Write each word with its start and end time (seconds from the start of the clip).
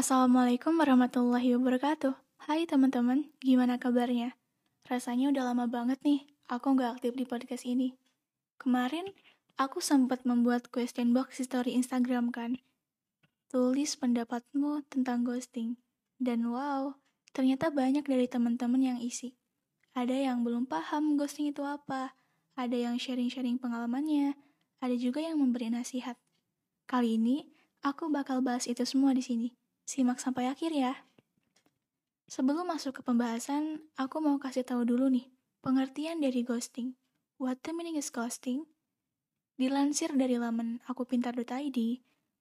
Assalamualaikum 0.00 0.80
warahmatullahi 0.80 1.60
wabarakatuh. 1.60 2.16
Hai 2.48 2.64
teman-teman, 2.64 3.28
gimana 3.44 3.76
kabarnya? 3.76 4.32
Rasanya 4.88 5.28
udah 5.28 5.52
lama 5.52 5.68
banget 5.68 6.00
nih, 6.00 6.24
aku 6.48 6.72
nggak 6.72 6.96
aktif 6.96 7.12
di 7.20 7.28
podcast 7.28 7.68
ini. 7.68 8.00
Kemarin, 8.56 9.12
aku 9.60 9.84
sempat 9.84 10.24
membuat 10.24 10.72
question 10.72 11.12
box 11.12 11.36
di 11.36 11.44
story 11.44 11.76
Instagram 11.76 12.32
kan. 12.32 12.56
Tulis 13.52 13.92
pendapatmu 14.00 14.88
tentang 14.88 15.20
ghosting. 15.20 15.76
Dan 16.16 16.48
wow, 16.48 16.96
ternyata 17.36 17.68
banyak 17.68 18.08
dari 18.08 18.24
teman-teman 18.24 18.80
yang 18.80 18.98
isi. 19.04 19.36
Ada 19.92 20.32
yang 20.32 20.48
belum 20.48 20.64
paham 20.64 21.20
ghosting 21.20 21.52
itu 21.52 21.60
apa, 21.60 22.16
ada 22.56 22.72
yang 22.72 22.96
sharing-sharing 22.96 23.60
pengalamannya, 23.60 24.32
ada 24.80 24.96
juga 24.96 25.20
yang 25.20 25.36
memberi 25.36 25.68
nasihat. 25.68 26.16
Kali 26.88 27.20
ini, 27.20 27.52
aku 27.84 28.08
bakal 28.08 28.40
bahas 28.40 28.64
itu 28.64 28.80
semua 28.88 29.12
di 29.12 29.20
sini. 29.20 29.59
Simak 29.90 30.22
sampai 30.22 30.46
akhir 30.46 30.70
ya. 30.70 31.02
Sebelum 32.30 32.62
masuk 32.62 32.94
ke 32.94 33.02
pembahasan, 33.02 33.90
aku 33.98 34.22
mau 34.22 34.38
kasih 34.38 34.62
tahu 34.62 34.86
dulu 34.86 35.10
nih, 35.10 35.26
pengertian 35.66 36.22
dari 36.22 36.46
ghosting. 36.46 36.94
What 37.42 37.66
the 37.66 37.74
meaning 37.74 37.98
is 37.98 38.14
ghosting? 38.14 38.70
Dilansir 39.58 40.14
dari 40.14 40.38
laman 40.38 40.78
akupintar.id, 40.86 41.78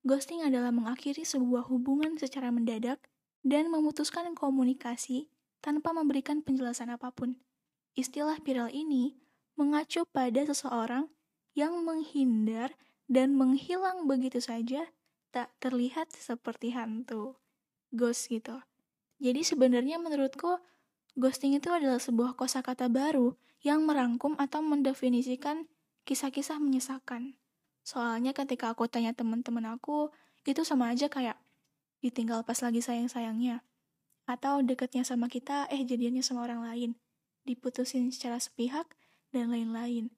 ghosting 0.05 0.45
adalah 0.45 0.69
mengakhiri 0.69 1.25
sebuah 1.25 1.65
hubungan 1.73 2.21
secara 2.21 2.53
mendadak 2.53 3.01
dan 3.41 3.73
memutuskan 3.73 4.29
komunikasi 4.37 5.33
tanpa 5.57 5.89
memberikan 5.89 6.45
penjelasan 6.45 6.93
apa 6.93 7.09
pun. 7.09 7.33
Istilah 7.97 8.37
viral 8.45 8.69
ini 8.69 9.17
mengacu 9.57 10.05
pada 10.13 10.45
seseorang 10.45 11.09
yang 11.57 11.81
menghindar 11.81 12.77
dan 13.09 13.33
menghilang 13.33 14.05
begitu 14.05 14.37
saja 14.37 14.85
tak 15.29 15.53
terlihat 15.61 16.09
seperti 16.13 16.73
hantu. 16.73 17.37
Ghost 17.89 18.29
gitu. 18.29 18.61
Jadi 19.19 19.41
sebenarnya 19.43 19.99
menurutku 19.99 20.61
ghosting 21.17 21.57
itu 21.57 21.73
adalah 21.73 21.99
sebuah 21.99 22.37
kosakata 22.37 22.87
baru 22.87 23.35
yang 23.59 23.83
merangkum 23.83 24.39
atau 24.39 24.63
mendefinisikan 24.63 25.67
kisah-kisah 26.07 26.61
menyesakan. 26.61 27.35
Soalnya 27.83 28.31
ketika 28.31 28.71
aku 28.71 28.87
tanya 28.87 29.11
teman-teman 29.11 29.75
aku, 29.75 30.13
itu 30.47 30.63
sama 30.63 30.93
aja 30.93 31.11
kayak 31.11 31.35
ditinggal 31.99 32.47
pas 32.47 32.57
lagi 32.63 32.79
sayang-sayangnya. 32.79 33.65
Atau 34.29 34.61
deketnya 34.63 35.03
sama 35.03 35.27
kita, 35.27 35.67
eh 35.73 35.83
jadiannya 35.83 36.23
sama 36.23 36.45
orang 36.45 36.63
lain. 36.63 36.91
Diputusin 37.43 38.13
secara 38.13 38.37
sepihak, 38.37 38.93
dan 39.33 39.53
lain-lain. 39.53 40.09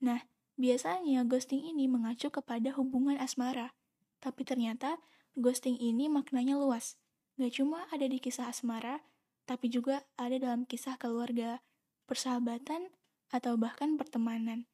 Nah, 0.00 0.28
biasanya 0.60 1.24
ghosting 1.24 1.64
ini 1.64 1.88
mengacu 1.88 2.28
kepada 2.28 2.72
hubungan 2.76 3.16
asmara. 3.16 3.77
Tapi 4.18 4.42
ternyata 4.42 4.98
ghosting 5.38 5.78
ini 5.78 6.10
maknanya 6.10 6.58
luas. 6.58 6.98
Gak 7.38 7.62
cuma 7.62 7.86
ada 7.94 8.02
di 8.06 8.18
kisah 8.18 8.50
asmara, 8.50 9.02
tapi 9.46 9.70
juga 9.70 10.02
ada 10.18 10.34
dalam 10.36 10.66
kisah 10.66 10.98
keluarga, 10.98 11.62
persahabatan, 12.10 12.90
atau 13.30 13.54
bahkan 13.54 13.94
pertemanan. 13.94 14.66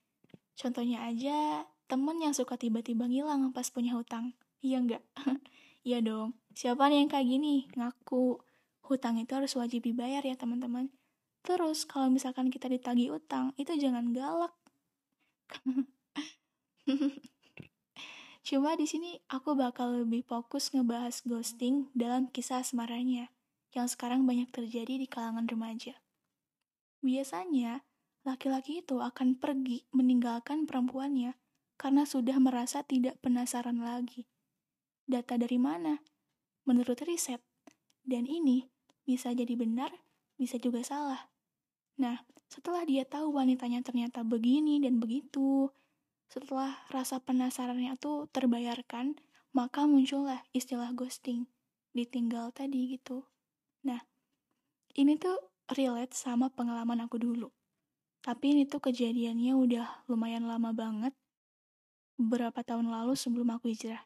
Contohnya 0.56 1.04
aja, 1.04 1.68
temen 1.90 2.16
yang 2.22 2.32
suka 2.32 2.56
tiba-tiba 2.56 3.04
ngilang 3.04 3.52
pas 3.52 3.68
punya 3.68 3.92
hutang. 3.92 4.32
Iya 4.64 4.80
nggak? 4.80 5.02
iya 5.88 6.00
dong. 6.00 6.38
Siapa 6.56 6.88
nih 6.88 7.04
yang 7.04 7.10
kayak 7.12 7.28
gini? 7.28 7.68
Ngaku. 7.76 8.40
Hutang 8.84 9.20
itu 9.20 9.32
harus 9.36 9.52
wajib 9.56 9.84
dibayar 9.84 10.24
ya 10.24 10.36
teman-teman. 10.36 10.88
Terus 11.44 11.84
kalau 11.84 12.08
misalkan 12.08 12.48
kita 12.48 12.72
ditagih 12.72 13.12
utang, 13.12 13.52
itu 13.60 13.76
jangan 13.76 14.16
galak. 14.16 14.56
Cuma 18.44 18.76
di 18.76 18.84
sini 18.84 19.16
aku 19.32 19.56
bakal 19.56 20.04
lebih 20.04 20.20
fokus 20.28 20.68
ngebahas 20.76 21.24
ghosting 21.24 21.88
dalam 21.96 22.28
kisah 22.28 22.60
asmaranya 22.60 23.32
yang 23.72 23.88
sekarang 23.88 24.28
banyak 24.28 24.52
terjadi 24.52 25.00
di 25.00 25.08
kalangan 25.08 25.48
remaja. 25.48 25.96
Biasanya, 27.00 27.80
laki-laki 28.28 28.84
itu 28.84 29.00
akan 29.00 29.40
pergi 29.40 29.88
meninggalkan 29.96 30.68
perempuannya 30.68 31.32
karena 31.80 32.04
sudah 32.04 32.36
merasa 32.36 32.84
tidak 32.84 33.16
penasaran 33.24 33.80
lagi. 33.80 34.28
Data 35.08 35.40
dari 35.40 35.56
mana? 35.56 36.04
Menurut 36.68 37.00
riset. 37.00 37.40
Dan 38.04 38.28
ini 38.28 38.68
bisa 39.08 39.32
jadi 39.32 39.56
benar, 39.56 39.88
bisa 40.36 40.60
juga 40.60 40.84
salah. 40.84 41.32
Nah, 41.96 42.24
setelah 42.52 42.84
dia 42.84 43.08
tahu 43.08 43.40
wanitanya 43.40 43.80
ternyata 43.80 44.20
begini 44.20 44.84
dan 44.84 45.00
begitu, 45.00 45.72
setelah 46.34 46.74
rasa 46.90 47.22
penasarannya 47.22 47.94
tuh 47.94 48.26
terbayarkan, 48.34 49.14
maka 49.54 49.86
muncullah 49.86 50.42
istilah 50.50 50.90
ghosting, 50.90 51.46
ditinggal 51.94 52.50
tadi 52.50 52.98
gitu. 52.98 53.22
Nah, 53.86 54.02
ini 54.98 55.14
tuh 55.14 55.38
relate 55.70 56.10
sama 56.18 56.50
pengalaman 56.50 57.06
aku 57.06 57.22
dulu. 57.22 57.54
Tapi 58.18 58.50
ini 58.50 58.66
tuh 58.66 58.82
kejadiannya 58.82 59.54
udah 59.54 60.10
lumayan 60.10 60.50
lama 60.50 60.74
banget, 60.74 61.14
beberapa 62.18 62.66
tahun 62.66 62.90
lalu 62.90 63.14
sebelum 63.14 63.54
aku 63.54 63.70
hijrah. 63.70 64.02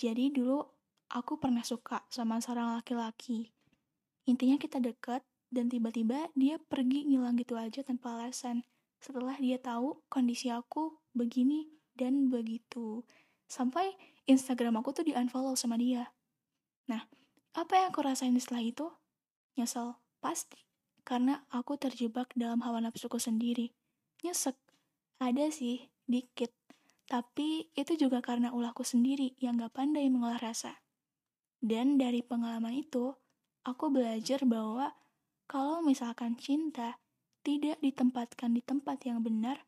Jadi 0.00 0.32
dulu 0.32 0.64
aku 1.12 1.36
pernah 1.36 1.60
suka 1.60 2.08
sama 2.08 2.40
seorang 2.40 2.80
laki-laki. 2.80 3.52
Intinya 4.24 4.56
kita 4.56 4.80
deket, 4.80 5.20
dan 5.52 5.68
tiba-tiba 5.68 6.32
dia 6.32 6.56
pergi 6.56 7.04
ngilang 7.04 7.36
gitu 7.36 7.54
aja 7.54 7.84
tanpa 7.84 8.18
alasan 8.18 8.66
setelah 8.98 9.38
dia 9.38 9.60
tahu 9.60 10.02
kondisi 10.10 10.50
aku 10.50 10.98
begini 11.16 11.72
dan 11.96 12.28
begitu. 12.28 13.02
Sampai 13.48 13.96
Instagram 14.28 14.78
aku 14.84 14.92
tuh 14.92 15.04
di-unfollow 15.08 15.56
sama 15.56 15.80
dia. 15.80 16.12
Nah, 16.86 17.08
apa 17.56 17.72
yang 17.72 17.88
aku 17.90 18.04
rasain 18.04 18.36
setelah 18.36 18.62
itu? 18.62 18.86
Nyesel, 19.56 19.96
pasti. 20.20 20.60
Karena 21.06 21.40
aku 21.48 21.80
terjebak 21.80 22.36
dalam 22.36 22.60
hawa 22.60 22.84
nafsuku 22.84 23.16
sendiri. 23.16 23.72
Nyesek, 24.20 24.58
ada 25.16 25.48
sih, 25.48 25.88
dikit. 26.04 26.52
Tapi 27.06 27.70
itu 27.72 27.94
juga 27.96 28.18
karena 28.20 28.50
ulahku 28.50 28.82
sendiri 28.82 29.38
yang 29.38 29.56
gak 29.56 29.78
pandai 29.78 30.10
mengolah 30.10 30.42
rasa. 30.42 30.82
Dan 31.62 31.96
dari 31.96 32.20
pengalaman 32.20 32.74
itu, 32.74 33.14
aku 33.62 33.88
belajar 33.88 34.42
bahwa 34.44 34.92
kalau 35.46 35.80
misalkan 35.80 36.34
cinta 36.34 36.98
tidak 37.46 37.78
ditempatkan 37.78 38.50
di 38.50 38.60
tempat 38.60 39.06
yang 39.06 39.22
benar, 39.22 39.62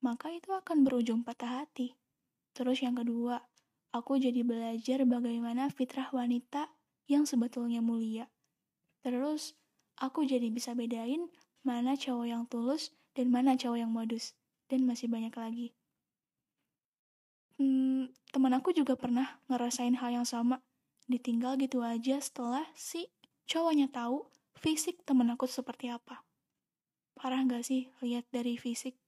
maka 0.00 0.32
itu 0.32 0.52
akan 0.52 0.84
berujung 0.84 1.20
patah 1.24 1.64
hati. 1.64 1.96
Terus 2.56 2.80
yang 2.80 2.98
kedua, 2.98 3.40
aku 3.92 4.16
jadi 4.16 4.42
belajar 4.42 5.04
bagaimana 5.04 5.68
fitrah 5.68 6.08
wanita 6.10 6.72
yang 7.06 7.24
sebetulnya 7.28 7.84
mulia. 7.84 8.28
Terus, 9.04 9.56
aku 10.00 10.24
jadi 10.24 10.48
bisa 10.48 10.72
bedain 10.76 11.28
mana 11.60 11.96
cowok 11.96 12.26
yang 12.26 12.44
tulus 12.48 12.92
dan 13.12 13.28
mana 13.28 13.56
cowok 13.56 13.78
yang 13.80 13.92
modus. 13.92 14.36
Dan 14.70 14.86
masih 14.86 15.10
banyak 15.10 15.34
lagi. 15.34 15.74
Hmm, 17.58 18.06
teman 18.30 18.54
aku 18.54 18.70
juga 18.70 18.94
pernah 18.94 19.42
ngerasain 19.50 19.98
hal 19.98 20.22
yang 20.22 20.28
sama. 20.28 20.62
Ditinggal 21.10 21.58
gitu 21.58 21.82
aja 21.82 22.22
setelah 22.22 22.62
si 22.78 23.10
cowoknya 23.50 23.90
tahu 23.90 24.30
fisik 24.54 25.02
temen 25.02 25.26
aku 25.34 25.50
seperti 25.50 25.90
apa. 25.90 26.22
Parah 27.18 27.42
gak 27.42 27.66
sih 27.66 27.90
lihat 27.98 28.30
dari 28.30 28.54
fisik? 28.54 28.99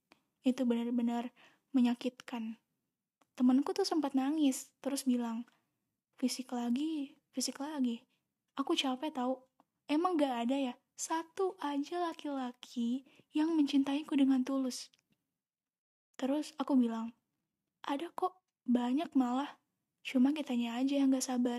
Itu 0.43 0.67
benar-benar 0.67 1.31
menyakitkan. 1.75 2.59
Temenku 3.35 3.73
tuh 3.73 3.89
sempat 3.89 4.13
nangis, 4.13 4.69
terus 4.85 5.09
bilang, 5.09 5.49
fisik 6.21 6.53
lagi, 6.53 7.17
fisik 7.33 7.59
lagi. 7.59 8.05
Aku 8.61 8.77
capek 8.77 9.11
tahu. 9.11 9.41
Emang 9.89 10.15
gak 10.21 10.47
ada 10.47 10.57
ya 10.71 10.75
satu 11.03 11.59
aja 11.59 12.13
laki-laki 12.13 13.03
yang 13.35 13.57
mencintaiku 13.59 14.15
dengan 14.15 14.47
tulus. 14.47 14.93
Terus 16.15 16.55
aku 16.61 16.79
bilang, 16.79 17.11
ada 17.83 18.07
kok, 18.15 18.39
banyak 18.63 19.11
malah. 19.19 19.59
Cuma 20.07 20.31
kitanya 20.31 20.79
aja 20.79 21.03
yang 21.03 21.11
gak 21.11 21.27
sabar. 21.27 21.59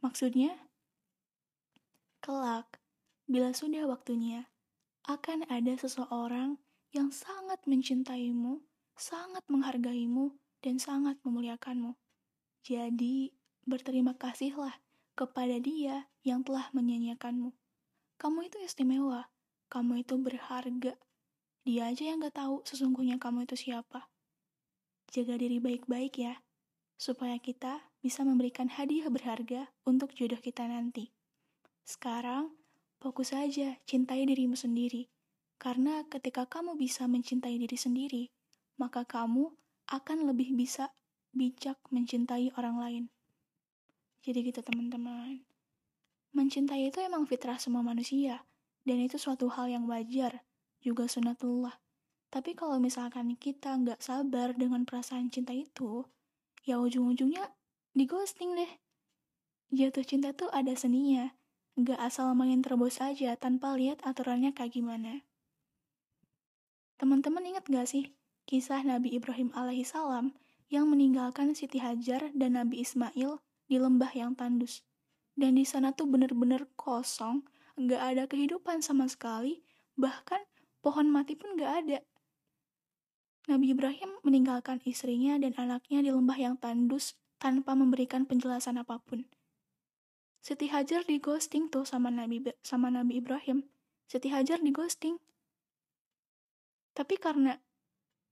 Maksudnya, 0.00 0.56
kelak, 2.24 2.80
bila 3.28 3.52
sudah 3.52 3.84
waktunya, 3.84 4.48
akan 5.04 5.44
ada 5.52 5.76
seseorang 5.76 6.56
yang 6.94 7.10
sangat 7.10 7.58
mencintaimu, 7.66 8.62
sangat 8.94 9.42
menghargaimu, 9.50 10.38
dan 10.62 10.78
sangat 10.78 11.18
memuliakanmu. 11.26 11.98
Jadi, 12.62 13.34
berterima 13.66 14.14
kasihlah 14.16 14.78
kepada 15.18 15.60
dia 15.60 16.08
yang 16.24 16.40
telah 16.46 16.70
menyanyiakanmu. 16.72 17.52
Kamu 18.16 18.38
itu 18.46 18.62
istimewa, 18.62 19.28
kamu 19.68 20.06
itu 20.06 20.14
berharga. 20.16 20.94
Dia 21.66 21.90
aja 21.90 22.04
yang 22.08 22.22
gak 22.22 22.38
tahu 22.38 22.62
sesungguhnya 22.64 23.18
kamu 23.18 23.44
itu 23.44 23.58
siapa. 23.58 24.08
Jaga 25.12 25.36
diri 25.36 25.58
baik-baik 25.58 26.14
ya, 26.16 26.40
supaya 26.96 27.36
kita 27.42 27.84
bisa 28.00 28.22
memberikan 28.22 28.70
hadiah 28.70 29.10
berharga 29.10 29.68
untuk 29.84 30.14
jodoh 30.16 30.40
kita 30.40 30.64
nanti. 30.64 31.12
Sekarang, 31.84 32.54
Fokus 33.04 33.36
saja, 33.36 33.76
cintai 33.84 34.24
dirimu 34.24 34.56
sendiri. 34.56 35.12
Karena 35.64 36.04
ketika 36.12 36.44
kamu 36.44 36.76
bisa 36.76 37.08
mencintai 37.08 37.56
diri 37.56 37.78
sendiri, 37.80 38.28
maka 38.76 39.08
kamu 39.08 39.48
akan 39.88 40.28
lebih 40.28 40.52
bisa 40.52 40.92
bijak 41.32 41.80
mencintai 41.88 42.52
orang 42.60 42.76
lain. 42.76 43.04
Jadi 44.20 44.44
gitu 44.44 44.60
teman-teman. 44.60 45.40
Mencintai 46.36 46.92
itu 46.92 47.00
emang 47.00 47.24
fitrah 47.24 47.56
semua 47.56 47.80
manusia, 47.80 48.44
dan 48.84 49.00
itu 49.00 49.16
suatu 49.16 49.48
hal 49.48 49.72
yang 49.72 49.88
wajar, 49.88 50.44
juga 50.84 51.08
sunatullah. 51.08 51.80
Tapi 52.28 52.52
kalau 52.52 52.76
misalkan 52.76 53.32
kita 53.40 53.72
nggak 53.72 54.04
sabar 54.04 54.52
dengan 54.52 54.84
perasaan 54.84 55.32
cinta 55.32 55.56
itu, 55.56 56.04
ya 56.68 56.76
ujung-ujungnya 56.76 57.56
di 57.96 58.04
ghosting 58.04 58.52
deh. 58.52 58.72
Jatuh 59.72 60.04
cinta 60.04 60.36
tuh 60.36 60.52
ada 60.52 60.76
seninya, 60.76 61.32
nggak 61.80 62.04
asal 62.04 62.36
main 62.36 62.60
terobos 62.60 63.00
aja 63.00 63.32
tanpa 63.40 63.72
lihat 63.80 64.04
aturannya 64.04 64.52
kayak 64.52 64.76
gimana. 64.76 65.24
Teman-teman 67.04 67.44
ingat 67.44 67.68
gak 67.68 67.84
sih 67.84 68.16
kisah 68.48 68.80
Nabi 68.80 69.12
Ibrahim 69.12 69.52
alaihissalam 69.52 70.32
yang 70.72 70.88
meninggalkan 70.88 71.52
Siti 71.52 71.76
Hajar 71.76 72.32
dan 72.32 72.56
Nabi 72.56 72.80
Ismail 72.80 73.44
di 73.68 73.76
lembah 73.76 74.08
yang 74.16 74.32
tandus? 74.32 74.80
Dan 75.36 75.60
di 75.60 75.68
sana 75.68 75.92
tuh 75.92 76.08
bener-bener 76.08 76.64
kosong, 76.80 77.44
nggak 77.76 78.00
ada 78.00 78.24
kehidupan 78.24 78.80
sama 78.80 79.04
sekali, 79.04 79.60
bahkan 80.00 80.40
pohon 80.80 81.12
mati 81.12 81.36
pun 81.36 81.52
nggak 81.60 81.72
ada. 81.84 82.00
Nabi 83.52 83.76
Ibrahim 83.76 84.08
meninggalkan 84.24 84.80
istrinya 84.88 85.36
dan 85.36 85.52
anaknya 85.60 86.00
di 86.00 86.08
lembah 86.08 86.40
yang 86.40 86.56
tandus 86.56 87.20
tanpa 87.36 87.76
memberikan 87.76 88.24
penjelasan 88.24 88.80
apa 88.80 88.96
pun. 89.04 89.28
Siti 90.40 90.72
Hajar 90.72 91.04
di 91.04 91.20
ghosting 91.20 91.68
tuh 91.68 91.84
sama 91.84 92.08
Nabi 92.08 92.48
sama 92.64 92.88
Nabi 92.88 93.20
Ibrahim. 93.20 93.68
Siti 94.08 94.32
Hajar 94.32 94.64
di 94.64 94.72
ghosting. 94.72 95.20
Tapi 96.94 97.18
karena 97.18 97.58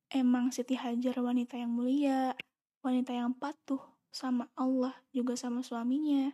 emang 0.08 0.54
Siti 0.54 0.78
Hajar 0.78 1.18
wanita 1.18 1.58
yang 1.58 1.74
mulia, 1.74 2.38
wanita 2.80 3.10
yang 3.10 3.34
patuh 3.34 3.82
sama 4.14 4.46
Allah 4.54 4.94
juga 5.10 5.34
sama 5.34 5.66
suaminya, 5.66 6.30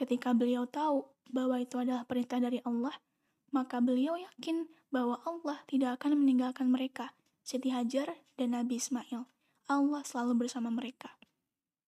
Ketika 0.00 0.32
beliau 0.32 0.64
tahu 0.64 1.04
bahwa 1.28 1.60
itu 1.60 1.76
adalah 1.76 2.08
perintah 2.08 2.40
dari 2.40 2.56
Allah, 2.64 2.96
maka 3.52 3.84
beliau 3.84 4.16
yakin 4.16 4.64
bahwa 4.88 5.20
Allah 5.28 5.60
tidak 5.68 6.00
akan 6.00 6.24
meninggalkan 6.24 6.72
mereka, 6.72 7.12
Siti 7.44 7.68
Hajar 7.68 8.16
dan 8.40 8.56
Nabi 8.56 8.80
Ismail. 8.80 9.28
Allah 9.68 10.00
selalu 10.00 10.48
bersama 10.48 10.72
mereka. 10.72 11.20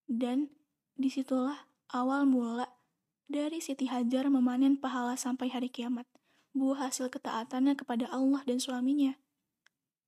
Dan 0.04 0.52
di 0.92 1.08
situlah 1.08 1.64
awal 1.88 2.28
mula 2.28 2.68
dari 3.32 3.64
Siti 3.64 3.88
Hajar 3.88 4.28
memanen 4.28 4.76
pahala 4.76 5.16
sampai 5.16 5.48
hari 5.48 5.72
kiamat, 5.72 6.04
buah 6.52 6.88
hasil 6.88 7.08
ketaatannya 7.12 7.76
kepada 7.76 8.08
Allah 8.12 8.44
dan 8.44 8.60
suaminya, 8.60 9.16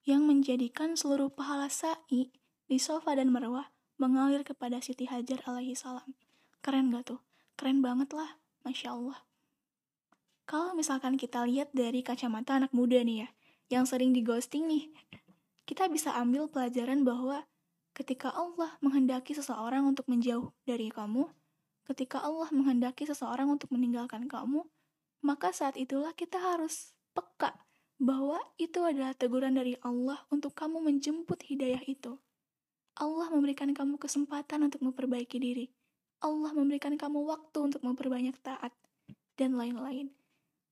yang 0.04 0.28
menjadikan 0.28 0.96
seluruh 0.96 1.32
pahala 1.32 1.72
sa'i 1.72 2.28
di 2.68 2.78
sofa 2.80 3.16
dan 3.16 3.32
marwah 3.32 3.72
mengalir 3.96 4.44
kepada 4.44 4.80
Siti 4.84 5.08
Hajar 5.08 5.40
alaihi 5.48 5.76
salam. 5.76 6.12
Keren 6.60 6.92
gak 6.92 7.12
tuh? 7.12 7.20
keren 7.54 7.80
banget 7.80 8.10
lah, 8.12 8.38
Masya 8.66 8.92
Allah. 8.92 9.18
Kalau 10.44 10.76
misalkan 10.76 11.16
kita 11.16 11.46
lihat 11.48 11.72
dari 11.72 12.04
kacamata 12.04 12.60
anak 12.60 12.74
muda 12.76 13.00
nih 13.00 13.24
ya, 13.24 13.28
yang 13.80 13.84
sering 13.88 14.12
di 14.12 14.20
ghosting 14.20 14.68
nih, 14.68 14.90
kita 15.64 15.88
bisa 15.88 16.12
ambil 16.12 16.50
pelajaran 16.50 17.06
bahwa 17.06 17.48
ketika 17.96 18.28
Allah 18.34 18.76
menghendaki 18.84 19.32
seseorang 19.32 19.88
untuk 19.88 20.04
menjauh 20.10 20.52
dari 20.68 20.92
kamu, 20.92 21.30
ketika 21.88 22.20
Allah 22.20 22.50
menghendaki 22.52 23.08
seseorang 23.08 23.48
untuk 23.48 23.72
meninggalkan 23.72 24.28
kamu, 24.28 24.66
maka 25.24 25.50
saat 25.56 25.80
itulah 25.80 26.12
kita 26.12 26.36
harus 26.36 26.92
peka 27.16 27.56
bahwa 27.96 28.36
itu 28.60 28.84
adalah 28.84 29.16
teguran 29.16 29.56
dari 29.56 29.80
Allah 29.80 30.20
untuk 30.28 30.52
kamu 30.52 30.84
menjemput 30.84 31.40
hidayah 31.48 31.80
itu. 31.88 32.20
Allah 32.94 33.32
memberikan 33.32 33.72
kamu 33.72 33.96
kesempatan 33.96 34.68
untuk 34.68 34.84
memperbaiki 34.84 35.40
diri. 35.40 35.72
Allah 36.20 36.52
memberikan 36.52 36.94
kamu 36.94 37.26
waktu 37.26 37.58
untuk 37.58 37.82
memperbanyak 37.82 38.36
taat, 38.44 38.70
dan 39.34 39.58
lain-lain. 39.58 40.14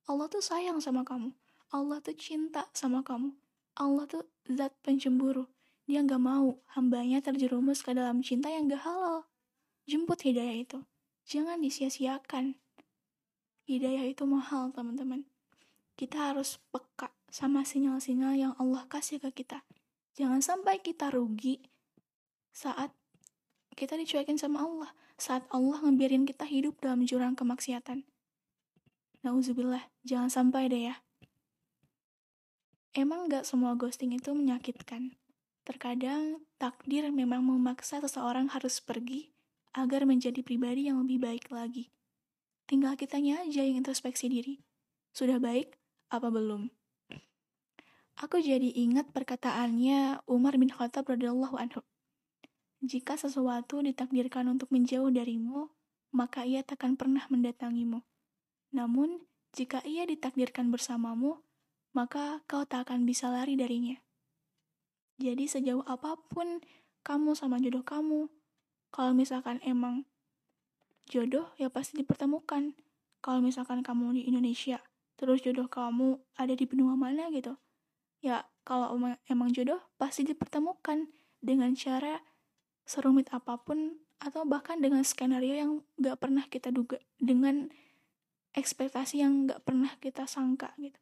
Allah 0.07 0.27
tuh 0.31 0.43
sayang 0.43 0.79
sama 0.79 1.03
kamu. 1.07 1.35
Allah 1.73 1.99
tuh 2.03 2.15
cinta 2.15 2.71
sama 2.75 3.03
kamu. 3.03 3.35
Allah 3.79 4.05
tuh 4.07 4.27
zat 4.51 4.75
pencemburu. 4.83 5.49
Dia 5.87 6.05
gak 6.07 6.23
mau 6.23 6.63
hambanya 6.79 7.19
terjerumus 7.19 7.83
ke 7.83 7.91
dalam 7.95 8.23
cinta 8.23 8.51
yang 8.51 8.71
gak 8.71 8.87
halal. 8.87 9.27
Jemput 9.87 10.23
hidayah 10.23 10.63
itu. 10.63 10.79
Jangan 11.27 11.59
disia-siakan. 11.59 12.59
Hidayah 13.67 14.11
itu 14.11 14.27
mahal, 14.27 14.75
teman-teman. 14.75 15.27
Kita 15.95 16.33
harus 16.33 16.59
peka 16.73 17.15
sama 17.31 17.63
sinyal-sinyal 17.63 18.35
yang 18.35 18.53
Allah 18.59 18.85
kasih 18.91 19.23
ke 19.23 19.45
kita. 19.45 19.63
Jangan 20.19 20.45
sampai 20.45 20.83
kita 20.83 21.09
rugi 21.09 21.63
saat 22.53 22.93
kita 23.73 23.97
dicuekin 23.97 24.37
sama 24.37 24.61
Allah 24.61 24.93
saat 25.23 25.47
Allah 25.55 25.79
ngebiarin 25.87 26.27
kita 26.27 26.43
hidup 26.43 26.83
dalam 26.83 27.07
jurang 27.07 27.39
kemaksiatan. 27.39 28.03
Nauzubillah, 29.23 29.87
jangan 30.03 30.27
sampai 30.27 30.67
deh 30.67 30.91
ya. 30.91 30.99
Emang 32.93 33.31
gak 33.31 33.47
semua 33.47 33.79
ghosting 33.79 34.13
itu 34.19 34.35
menyakitkan. 34.35 35.15
Terkadang 35.63 36.43
takdir 36.59 37.07
memang 37.15 37.47
memaksa 37.47 38.03
seseorang 38.03 38.51
harus 38.51 38.83
pergi 38.83 39.31
agar 39.73 40.05
menjadi 40.11 40.43
pribadi 40.43 40.91
yang 40.91 41.07
lebih 41.07 41.23
baik 41.23 41.55
lagi. 41.55 41.95
Tinggal 42.73 42.97
kitanya 42.97 43.45
aja 43.45 43.61
yang 43.61 43.85
introspeksi 43.85 44.33
diri. 44.33 44.57
Sudah 45.13 45.37
baik 45.37 45.77
apa 46.09 46.33
belum? 46.33 46.73
Aku 48.25 48.41
jadi 48.41 48.73
ingat 48.73 49.13
perkataannya 49.13 50.25
Umar 50.25 50.57
bin 50.57 50.73
Khattab 50.73 51.05
radhiyallahu 51.13 51.53
anhu. 51.61 51.85
Jika 52.81 53.21
sesuatu 53.21 53.85
ditakdirkan 53.85 54.49
untuk 54.49 54.73
menjauh 54.73 55.13
darimu, 55.13 55.69
maka 56.17 56.49
ia 56.49 56.65
takkan 56.65 56.97
pernah 56.97 57.29
mendatangimu. 57.29 58.01
Namun, 58.73 59.21
jika 59.53 59.85
ia 59.85 60.09
ditakdirkan 60.09 60.73
bersamamu, 60.73 61.45
maka 61.93 62.41
kau 62.49 62.65
tak 62.65 62.89
akan 62.89 63.05
bisa 63.05 63.29
lari 63.29 63.53
darinya. 63.53 64.01
Jadi 65.21 65.45
sejauh 65.45 65.85
apa 65.85 66.17
pun 66.33 66.65
kamu 67.05 67.37
sama 67.37 67.61
jodoh 67.61 67.85
kamu, 67.85 68.33
kalau 68.89 69.13
misalkan 69.13 69.61
emang 69.61 70.09
jodoh 71.13 71.53
ya 71.61 71.69
pasti 71.69 72.01
dipertemukan. 72.01 72.73
Kalau 73.21 73.45
misalkan 73.45 73.85
kamu 73.85 74.17
di 74.17 74.23
Indonesia, 74.33 74.81
terus 75.21 75.45
jodoh 75.45 75.69
kamu 75.69 76.19
ada 76.41 76.57
di 76.57 76.65
benua 76.65 76.97
mana 76.97 77.29
gitu. 77.29 77.61
Ya, 78.25 78.49
kalau 78.65 78.97
emang 79.29 79.53
jodoh 79.53 79.79
pasti 80.01 80.25
dipertemukan 80.25 81.13
dengan 81.45 81.77
cara 81.77 82.25
serumit 82.89 83.31
apa 83.31 83.61
pun 83.61 84.03
atau 84.23 84.47
bahkan 84.47 84.79
dengan 84.79 85.03
skenario 85.03 85.55
yang 85.59 85.73
gak 85.99 86.23
pernah 86.23 86.47
kita 86.47 86.71
duga 86.71 87.03
dengan 87.19 87.75
ekspektasi 88.55 89.19
yang 89.19 89.51
gak 89.51 89.67
pernah 89.67 89.91
kita 89.99 90.31
sangka 90.31 90.71
gitu 90.79 90.99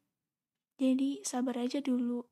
jadi 0.81 1.21
sabar 1.21 1.61
aja 1.61 1.77
dulu 1.85 2.25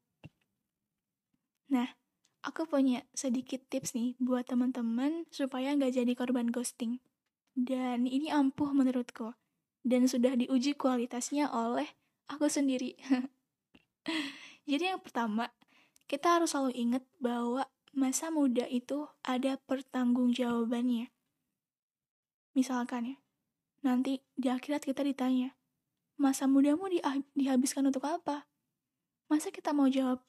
nah 1.70 1.94
aku 2.42 2.65
punya 2.65 3.06
sedikit 3.13 3.62
tips 3.70 3.94
nih 3.94 4.18
buat 4.18 4.50
teman-teman 4.50 5.30
supaya 5.30 5.77
gak 5.77 5.94
jadi 5.94 6.13
korban 6.18 6.50
ghosting 6.50 6.98
dan 7.56 8.06
ini 8.06 8.29
ampuh 8.29 8.74
menurutku 8.74 9.34
dan 9.86 10.06
sudah 10.06 10.36
diuji 10.36 10.75
kualitasnya 10.75 11.50
oleh 11.50 11.88
aku 12.29 12.50
sendiri 12.51 12.98
jadi 14.70 14.96
yang 14.96 15.01
pertama 15.01 15.50
kita 16.10 16.41
harus 16.41 16.58
selalu 16.58 16.74
ingat 16.74 17.03
bahwa 17.22 17.70
masa 17.94 18.34
muda 18.34 18.65
itu 18.65 19.06
ada 19.22 19.62
pertanggungjawabannya. 19.70 21.13
Misalkan 22.58 23.13
ya, 23.13 23.18
nanti 23.86 24.25
di 24.34 24.50
akhirat 24.50 24.89
kita 24.89 25.06
ditanya, 25.06 25.53
masa 26.18 26.50
mudamu 26.50 26.89
di 26.89 26.98
dihabiskan 27.38 27.86
untuk 27.86 28.10
apa? 28.10 28.50
Masa 29.29 29.53
kita 29.53 29.70
mau 29.70 29.86
jawab, 29.86 30.25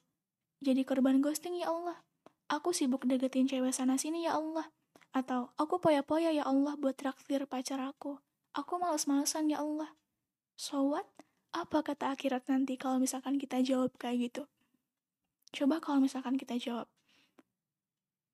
jadi 0.61 0.85
korban 0.85 1.17
ghosting 1.17 1.57
ya 1.57 1.73
Allah? 1.73 2.05
Aku 2.45 2.75
sibuk 2.75 3.09
deketin 3.09 3.49
cewek 3.49 3.73
sana 3.73 3.97
sini 3.97 4.29
ya 4.29 4.37
Allah. 4.37 4.69
Atau 5.11 5.51
aku 5.59 5.79
poya-poya 5.83 6.31
ya 6.31 6.47
Allah 6.47 6.79
buat 6.79 6.95
traktir 6.95 7.43
pacar 7.47 7.83
aku. 7.83 8.19
Aku 8.55 8.79
males-malesan 8.79 9.51
ya 9.51 9.59
Allah. 9.59 9.91
So 10.55 10.91
what? 10.91 11.07
Apa 11.51 11.83
kata 11.83 12.15
akhirat 12.15 12.47
nanti 12.47 12.79
kalau 12.79 13.03
misalkan 13.03 13.35
kita 13.35 13.59
jawab 13.59 13.91
kayak 13.99 14.31
gitu? 14.31 14.43
Coba 15.51 15.83
kalau 15.83 15.99
misalkan 15.99 16.39
kita 16.39 16.55
jawab, 16.55 16.87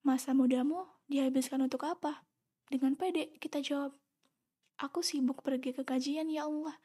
Masa 0.05 0.31
mudamu 0.38 0.86
dihabiskan 1.10 1.65
untuk 1.65 1.84
apa? 1.84 2.24
Dengan 2.69 2.93
pede 2.93 3.34
kita 3.41 3.60
jawab, 3.60 3.98
Aku 4.77 5.01
sibuk 5.01 5.41
pergi 5.41 5.74
ke 5.74 5.81
kajian 5.81 6.29
ya 6.29 6.46
Allah. 6.46 6.77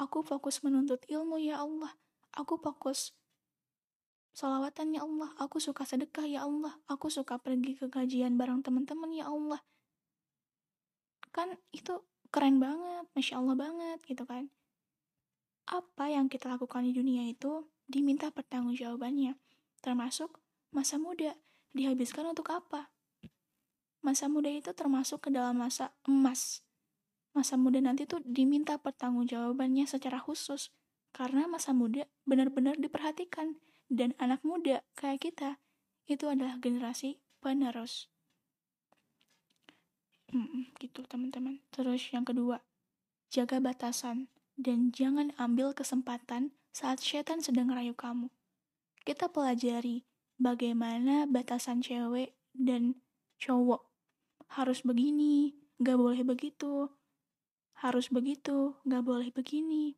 Aku 0.00 0.24
fokus 0.24 0.64
menuntut 0.64 1.04
ilmu 1.06 1.36
ya 1.36 1.60
Allah. 1.60 1.92
Aku 2.32 2.56
fokus 2.56 3.12
salawatan 4.34 4.98
ya 4.98 5.06
Allah. 5.06 5.30
Aku 5.38 5.62
suka 5.62 5.86
sedekah 5.86 6.26
ya 6.26 6.44
Allah. 6.44 6.74
Aku 6.90 7.08
suka 7.08 7.38
pergi 7.38 7.78
ke 7.78 7.86
kajian 7.86 8.34
bareng 8.34 8.60
teman-teman 8.66 9.08
ya 9.14 9.30
Allah. 9.30 9.62
Kan 11.30 11.54
itu 11.70 12.02
keren 12.34 12.58
banget, 12.58 13.06
Masya 13.14 13.38
Allah 13.38 13.54
banget 13.54 13.98
gitu 14.04 14.26
kan. 14.26 14.50
Apa 15.70 16.10
yang 16.12 16.26
kita 16.26 16.50
lakukan 16.50 16.84
di 16.84 16.92
dunia 16.92 17.24
itu 17.30 17.64
diminta 17.88 18.28
pertanggungjawabannya, 18.28 19.38
termasuk 19.80 20.42
masa 20.74 20.98
muda 21.00 21.38
dihabiskan 21.72 22.28
untuk 22.34 22.50
apa? 22.52 22.90
Masa 24.04 24.28
muda 24.28 24.52
itu 24.52 24.68
termasuk 24.76 25.24
ke 25.24 25.30
dalam 25.32 25.56
masa 25.62 25.94
emas. 26.04 26.60
masa 27.34 27.58
muda 27.58 27.82
nanti 27.82 28.06
tuh 28.06 28.22
diminta 28.22 28.78
pertanggungjawabannya 28.78 29.90
secara 29.90 30.22
khusus 30.22 30.70
karena 31.10 31.50
masa 31.50 31.74
muda 31.74 32.06
benar-benar 32.22 32.78
diperhatikan 32.78 33.58
dan 33.94 34.12
anak 34.18 34.42
muda 34.42 34.82
kayak 34.98 35.30
kita 35.30 35.62
itu 36.10 36.26
adalah 36.28 36.58
generasi 36.58 37.22
penerus. 37.38 38.10
Hmm, 40.34 40.74
gitu 40.82 41.06
teman-teman. 41.06 41.62
Terus 41.70 42.10
yang 42.10 42.26
kedua, 42.26 42.58
jaga 43.30 43.62
batasan 43.62 44.26
dan 44.58 44.90
jangan 44.90 45.30
ambil 45.38 45.70
kesempatan 45.70 46.50
saat 46.74 46.98
setan 46.98 47.38
sedang 47.38 47.70
rayu 47.70 47.94
kamu. 47.94 48.28
Kita 49.06 49.30
pelajari 49.30 50.02
bagaimana 50.42 51.30
batasan 51.30 51.84
cewek 51.84 52.34
dan 52.50 52.98
cowok. 53.38 53.86
Harus 54.58 54.82
begini, 54.82 55.54
gak 55.78 55.98
boleh 55.98 56.26
begitu. 56.26 56.90
Harus 57.78 58.10
begitu, 58.10 58.74
gak 58.82 59.06
boleh 59.06 59.30
begini. 59.30 59.94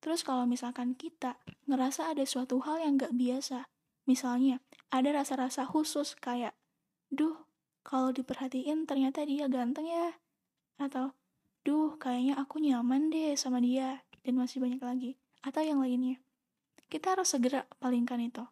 Terus 0.00 0.24
kalau 0.24 0.48
misalkan 0.48 0.96
kita 0.96 1.36
ngerasa 1.68 2.16
ada 2.16 2.24
suatu 2.24 2.64
hal 2.64 2.80
yang 2.80 2.96
gak 2.96 3.12
biasa, 3.12 3.68
misalnya 4.08 4.64
ada 4.88 5.12
rasa-rasa 5.12 5.68
khusus 5.68 6.16
kayak, 6.16 6.56
duh, 7.12 7.36
kalau 7.84 8.12
diperhatiin 8.12 8.88
ternyata 8.88 9.24
dia 9.28 9.48
ganteng 9.48 9.88
ya. 9.88 10.16
Atau, 10.80 11.12
duh, 11.64 12.00
kayaknya 12.00 12.40
aku 12.40 12.60
nyaman 12.64 13.12
deh 13.12 13.36
sama 13.36 13.60
dia. 13.60 14.04
Dan 14.24 14.36
masih 14.40 14.60
banyak 14.60 14.80
lagi. 14.80 15.10
Atau 15.40 15.64
yang 15.64 15.80
lainnya. 15.80 16.20
Kita 16.88 17.16
harus 17.16 17.32
segera 17.32 17.64
palingkan 17.80 18.20
itu. 18.20 18.44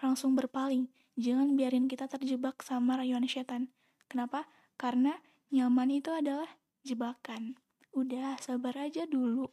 Langsung 0.00 0.36
berpaling. 0.36 0.88
Jangan 1.20 1.56
biarin 1.56 1.88
kita 1.88 2.08
terjebak 2.08 2.64
sama 2.64 2.96
rayuan 2.96 3.24
setan. 3.28 3.68
Kenapa? 4.08 4.48
Karena 4.80 5.20
nyaman 5.52 5.92
itu 5.92 6.08
adalah 6.12 6.48
jebakan. 6.84 7.60
Udah, 7.92 8.40
sabar 8.40 8.72
aja 8.88 9.04
dulu. 9.04 9.52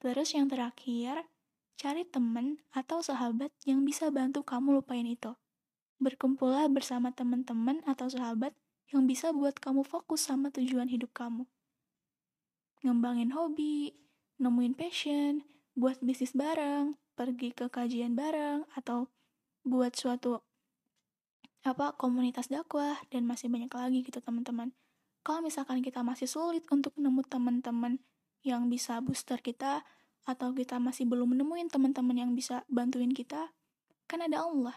Terus 0.00 0.32
yang 0.32 0.48
terakhir, 0.48 1.28
cari 1.76 2.08
temen 2.08 2.64
atau 2.72 3.04
sahabat 3.04 3.52
yang 3.68 3.84
bisa 3.84 4.08
bantu 4.08 4.40
kamu 4.40 4.80
lupain 4.80 5.04
itu. 5.04 5.36
Berkumpullah 6.00 6.72
bersama 6.72 7.12
teman-teman 7.12 7.84
atau 7.84 8.08
sahabat 8.08 8.56
yang 8.88 9.04
bisa 9.04 9.36
buat 9.36 9.60
kamu 9.60 9.84
fokus 9.84 10.24
sama 10.24 10.48
tujuan 10.56 10.88
hidup 10.88 11.12
kamu. 11.12 11.44
Ngembangin 12.80 13.36
hobi, 13.36 13.92
nemuin 14.40 14.72
passion, 14.72 15.44
buat 15.76 16.00
bisnis 16.00 16.32
bareng, 16.32 16.96
pergi 17.12 17.52
ke 17.52 17.68
kajian 17.68 18.16
bareng, 18.16 18.64
atau 18.72 19.12
buat 19.68 19.92
suatu 19.92 20.40
apa 21.60 21.92
komunitas 22.00 22.48
dakwah 22.48 22.96
dan 23.12 23.28
masih 23.28 23.52
banyak 23.52 23.68
lagi 23.68 24.00
gitu 24.00 24.24
teman-teman. 24.24 24.72
Kalau 25.20 25.44
misalkan 25.44 25.84
kita 25.84 26.00
masih 26.00 26.24
sulit 26.24 26.64
untuk 26.72 26.96
nemu 26.96 27.20
teman-teman 27.28 28.00
yang 28.40 28.72
bisa 28.72 29.00
booster 29.04 29.40
kita 29.40 29.84
atau 30.28 30.52
kita 30.52 30.76
masih 30.78 31.08
belum 31.08 31.36
menemuin 31.36 31.68
teman-teman 31.72 32.16
yang 32.16 32.32
bisa 32.36 32.62
bantuin 32.70 33.10
kita, 33.10 33.50
kan 34.06 34.20
ada 34.20 34.44
Allah. 34.44 34.76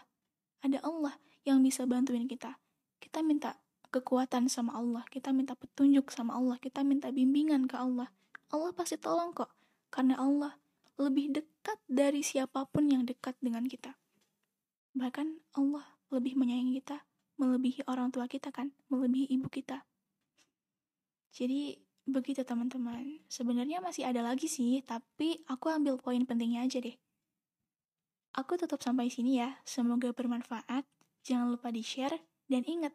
Ada 0.64 0.80
Allah 0.80 1.14
yang 1.44 1.60
bisa 1.60 1.84
bantuin 1.84 2.24
kita. 2.24 2.56
Kita 2.98 3.20
minta 3.20 3.60
kekuatan 3.92 4.48
sama 4.48 4.74
Allah, 4.74 5.04
kita 5.12 5.30
minta 5.30 5.54
petunjuk 5.54 6.10
sama 6.10 6.34
Allah, 6.34 6.56
kita 6.58 6.82
minta 6.82 7.12
bimbingan 7.12 7.68
ke 7.68 7.76
Allah. 7.76 8.10
Allah 8.50 8.72
pasti 8.72 8.96
tolong 8.96 9.30
kok, 9.36 9.52
karena 9.92 10.18
Allah 10.18 10.56
lebih 10.98 11.34
dekat 11.34 11.78
dari 11.86 12.24
siapa 12.24 12.66
pun 12.66 12.88
yang 12.88 13.04
dekat 13.04 13.36
dengan 13.38 13.68
kita. 13.68 13.94
Bahkan 14.94 15.54
Allah 15.58 15.84
lebih 16.10 16.38
menyayangi 16.38 16.80
kita, 16.80 17.02
melebihi 17.38 17.86
orang 17.90 18.14
tua 18.14 18.30
kita 18.30 18.54
kan, 18.54 18.70
melebihi 18.88 19.30
ibu 19.34 19.50
kita. 19.50 19.82
Jadi 21.34 21.83
Begitu 22.04 22.44
teman-teman. 22.44 23.24
Sebenarnya 23.32 23.80
masih 23.80 24.04
ada 24.04 24.20
lagi 24.20 24.44
sih, 24.44 24.84
tapi 24.84 25.40
aku 25.48 25.72
ambil 25.72 25.96
poin 25.96 26.20
pentingnya 26.28 26.68
aja 26.68 26.80
deh. 26.80 26.96
Aku 28.34 28.58
tutup 28.60 28.82
sampai 28.82 29.08
sini 29.08 29.40
ya. 29.40 29.56
Semoga 29.64 30.12
bermanfaat. 30.12 30.84
Jangan 31.24 31.48
lupa 31.56 31.72
di-share 31.72 32.20
dan 32.52 32.60
ingat, 32.68 32.92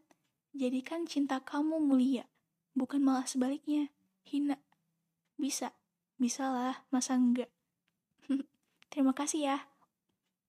jadikan 0.54 1.10
cinta 1.10 1.42
kamu 1.42 1.82
mulia, 1.82 2.30
bukan 2.78 3.02
malah 3.02 3.26
sebaliknya, 3.26 3.90
hina. 4.22 4.62
Bisa, 5.34 5.74
bisalah, 6.22 6.86
masa 6.94 7.18
enggak? 7.18 7.50
Terima 8.94 9.18
kasih 9.18 9.50
ya 9.50 9.58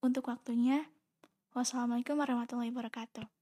untuk 0.05 0.29
waktunya. 0.29 0.93
Wassalamualaikum 1.57 2.21
warahmatullahi 2.21 2.69
wabarakatuh. 2.69 3.39